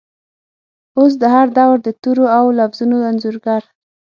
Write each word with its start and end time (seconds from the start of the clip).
اوس 0.97 1.13
د 1.21 1.23
هردور 1.35 1.75
دتورو 1.85 2.25
،اودلفظونو 2.37 2.97
انځورګر، 3.09 3.61